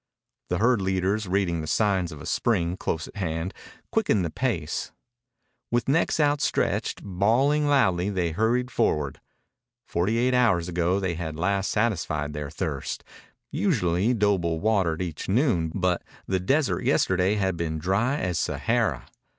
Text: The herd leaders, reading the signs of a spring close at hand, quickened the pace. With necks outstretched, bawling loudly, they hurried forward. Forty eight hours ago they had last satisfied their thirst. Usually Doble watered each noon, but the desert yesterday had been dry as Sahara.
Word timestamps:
The 0.49 0.57
herd 0.57 0.81
leaders, 0.81 1.27
reading 1.27 1.61
the 1.61 1.67
signs 1.67 2.11
of 2.11 2.19
a 2.19 2.25
spring 2.25 2.75
close 2.75 3.07
at 3.07 3.17
hand, 3.17 3.53
quickened 3.91 4.25
the 4.25 4.31
pace. 4.31 4.91
With 5.69 5.87
necks 5.87 6.19
outstretched, 6.19 7.03
bawling 7.03 7.67
loudly, 7.67 8.09
they 8.09 8.31
hurried 8.31 8.71
forward. 8.71 9.21
Forty 9.85 10.17
eight 10.17 10.33
hours 10.33 10.67
ago 10.67 10.99
they 10.99 11.13
had 11.13 11.35
last 11.35 11.69
satisfied 11.69 12.33
their 12.33 12.49
thirst. 12.49 13.03
Usually 13.51 14.15
Doble 14.15 14.59
watered 14.59 15.03
each 15.03 15.29
noon, 15.29 15.71
but 15.71 16.01
the 16.25 16.39
desert 16.39 16.83
yesterday 16.83 17.35
had 17.35 17.55
been 17.55 17.77
dry 17.77 18.17
as 18.19 18.39
Sahara. 18.39 19.05